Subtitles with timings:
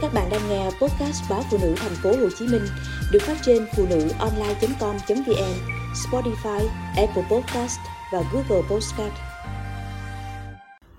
[0.00, 2.62] Các bạn đang nghe podcast báo phụ nữ thành phố Hồ Chí Minh
[3.12, 5.54] được phát trên phụ nữ online.com.vn,
[5.94, 7.78] Spotify, Apple Podcast
[8.12, 9.12] và Google Podcast.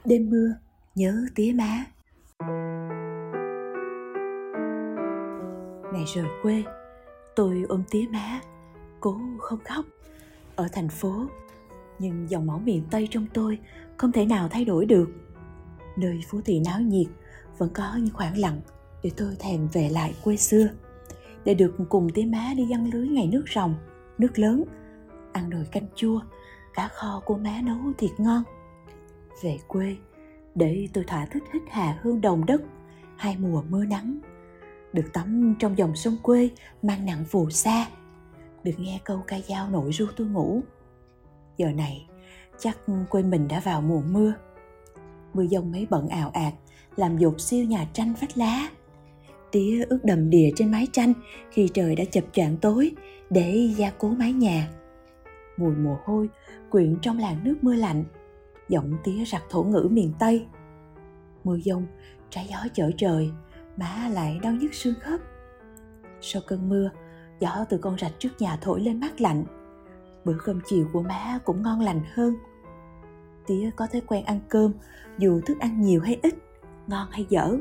[0.05, 0.53] Đêm mưa,
[0.95, 1.85] nhớ tía má.
[5.93, 6.63] Ngày rời quê,
[7.35, 8.39] tôi ôm tía má,
[8.99, 9.85] cố không khóc.
[10.55, 11.25] Ở thành phố,
[11.99, 13.59] nhưng dòng máu miền Tây trong tôi
[13.97, 15.09] không thể nào thay đổi được.
[15.97, 17.07] Nơi phố thị náo nhiệt
[17.57, 18.61] vẫn có những khoảng lặng
[19.03, 20.67] để tôi thèm về lại quê xưa.
[21.45, 23.75] Để được cùng tía má đi giăng lưới ngày nước rồng,
[24.17, 24.63] nước lớn.
[25.31, 26.21] Ăn nồi canh chua
[26.73, 28.43] cá kho của má nấu thiệt ngon.
[29.43, 29.95] Về quê
[30.55, 32.61] để tôi thỏa thích hít hà hương đồng đất
[33.17, 34.19] hai mùa mưa nắng.
[34.93, 36.49] Được tắm trong dòng sông quê
[36.81, 37.85] mang nặng phù sa.
[38.63, 40.61] Được nghe câu ca dao nội ru tôi ngủ.
[41.57, 42.07] Giờ này
[42.59, 42.77] chắc
[43.09, 44.33] quê mình đã vào mùa mưa.
[45.33, 46.53] Mưa dông mấy bận ào ạt
[46.95, 48.69] làm dột siêu nhà tranh vách lá
[49.51, 51.13] tía ướt đầm đìa trên mái tranh
[51.51, 52.91] khi trời đã chập choạng tối
[53.29, 54.69] để gia cố mái nhà.
[55.57, 56.29] Mùi mồ hôi
[56.69, 58.03] quyện trong làn nước mưa lạnh,
[58.69, 60.45] giọng tía rặt thổ ngữ miền tây.
[61.43, 61.85] Mưa dông,
[62.29, 63.31] trái gió chở trời,
[63.77, 65.19] má lại đau nhức xương khớp.
[66.21, 66.89] Sau cơn mưa,
[67.39, 69.43] gió từ con rạch trước nhà thổi lên mát lạnh.
[70.25, 72.35] Bữa cơm chiều của má cũng ngon lành hơn.
[73.47, 74.73] Tía có thói quen ăn cơm,
[75.17, 76.35] dù thức ăn nhiều hay ít,
[76.87, 77.57] ngon hay dở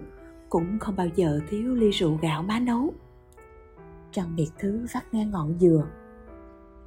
[0.48, 2.94] cũng không bao giờ thiếu ly rượu gạo má nấu.
[4.12, 5.86] Trăng miệt thứ vắt ngang ngọn dừa.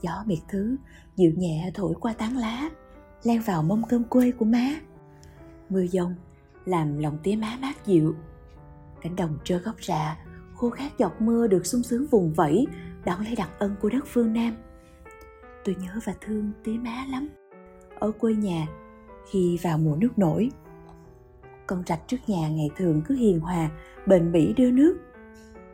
[0.01, 0.75] Gió miệt thứ
[1.15, 2.69] dịu nhẹ thổi qua tán lá
[3.23, 4.69] len vào mâm cơm quê của má.
[5.69, 6.15] Mưa dông
[6.65, 8.15] làm lòng tía má mát dịu.
[9.01, 10.17] Cánh đồng trơ gốc rạ
[10.61, 12.67] khô khát giọt mưa được sung sướng vùng vẫy,
[13.05, 14.55] đón lấy đặc ân của đất phương nam.
[15.65, 17.29] Tôi nhớ và thương tía má lắm.
[17.99, 18.67] Ở quê nhà,
[19.29, 20.51] khi vào mùa nước nổi
[21.67, 23.69] con rạch trước nhà ngày thường cứ hiền hòa,
[24.07, 24.97] bền bỉ đưa nước.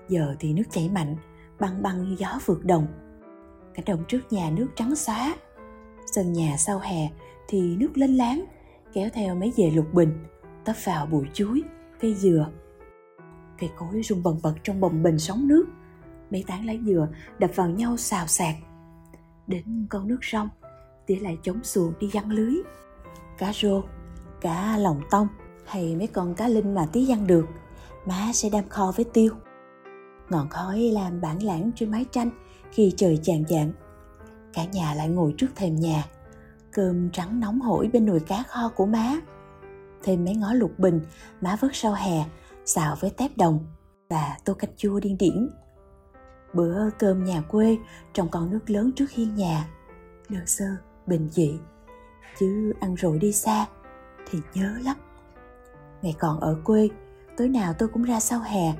[0.09, 1.15] Giờ thì nước chảy mạnh,
[1.59, 2.87] băng băng như gió vượt đồng.
[3.73, 5.35] Cả đồng trước nhà nước trắng xóa,
[6.11, 7.09] sân nhà sau hè
[7.47, 8.45] thì nước lên láng,
[8.93, 10.25] kéo theo mấy dề lục bình,
[10.65, 11.63] tấp vào bụi chuối,
[11.99, 12.47] cây dừa.
[13.59, 15.65] Cây cối rung bần bật trong bồng bình sóng nước,
[16.31, 17.07] mấy tán lá dừa
[17.39, 18.55] đập vào nhau xào xạc.
[19.47, 20.49] Đến con nước sông
[21.05, 22.55] tỉa lại chống xuồng đi giăng lưới.
[23.37, 23.81] Cá rô,
[24.41, 25.27] cá lòng tông
[25.67, 27.45] hay mấy con cá linh mà tí ăn được?
[28.05, 29.33] Má sẽ đam kho với tiêu.
[30.29, 32.29] Ngọn khói làm bản lãng trên mái tranh
[32.71, 33.71] khi trời chạng dạng,
[34.53, 36.03] cả nhà lại ngồi trước thềm nhà.
[36.71, 39.19] Cơm trắng nóng hổi bên nồi cá kho của má.
[40.03, 41.01] Thêm mấy ngó lục bình
[41.41, 42.25] má vớt sau hè
[42.65, 43.65] xào với tép đồng
[44.09, 45.49] và tô canh chua điên điển.
[46.53, 47.77] Bữa cơm nhà quê
[48.13, 49.67] trong con nước lớn trước hiên nhà.
[50.29, 50.65] Đơn sơ
[51.07, 51.59] bình dị.
[52.39, 53.65] Chứ ăn rồi đi xa
[54.29, 54.97] thì nhớ lắm
[56.01, 56.89] ngày còn ở quê,
[57.37, 58.73] tối nào tôi cũng ra sau hè,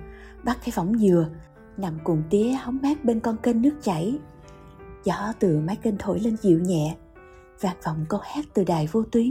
[0.44, 1.30] bắt cái võng dừa,
[1.78, 4.20] nằm cùng tía hóng mát bên con kênh nước chảy.
[5.04, 6.96] Gió từ mái kênh thổi lên dịu nhẹ
[7.62, 9.30] vạt vọng câu hát từ đài vô tuyến.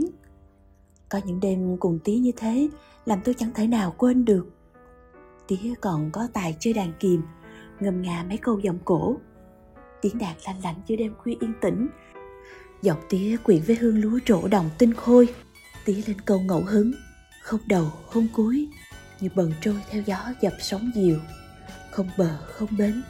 [1.09, 2.69] Có những đêm cùng tía như thế,
[3.05, 4.47] làm tôi chẳng thể nào quên được.
[5.47, 7.21] Tía còn có tài chơi đàn kìm,
[7.79, 9.17] ngâm nga mấy câu giọng cổ.
[10.01, 11.87] Tiếng đàn lanh lảnh giữa đêm khuya yên tĩnh.
[12.81, 15.27] Giọng tía quyện với hương lúa trổ đồng tinh khôi.
[15.85, 16.91] Tía lên câu ngẫu hứng
[17.47, 18.67] không đầu, không cuối,
[19.19, 21.19] như bần trôi theo gió dập sóng diều
[21.91, 23.03] không bờ, không bến.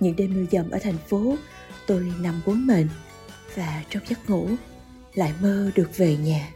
[0.00, 1.36] Những đêm mưa dầm ở thành phố,
[1.86, 2.88] tôi nằm bốn mền
[3.54, 4.48] và trong giấc ngủ
[5.14, 6.48] lại mơ được về nhà.